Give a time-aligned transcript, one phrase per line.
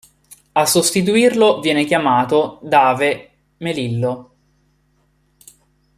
[0.53, 4.31] A sostituirlo viene chiamato Dave Melillo.